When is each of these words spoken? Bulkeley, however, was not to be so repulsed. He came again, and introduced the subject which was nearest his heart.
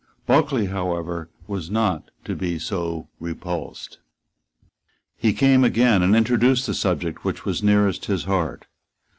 Bulkeley, 0.25 0.65
however, 0.65 1.29
was 1.45 1.69
not 1.69 2.09
to 2.25 2.35
be 2.35 2.57
so 2.57 3.07
repulsed. 3.19 3.99
He 5.15 5.31
came 5.31 5.63
again, 5.63 6.01
and 6.01 6.15
introduced 6.15 6.65
the 6.65 6.73
subject 6.73 7.23
which 7.23 7.45
was 7.45 7.61
nearest 7.61 8.05
his 8.05 8.23
heart. 8.23 8.65